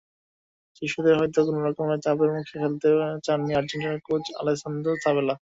[0.77, 2.87] শিষ্যদের হয়তো কোনো রকম চাপের মুখে ফেলতে
[3.25, 5.35] চাননি আর্জেন্টিনার কোচ আলেসান্দ্রো সাবেলা।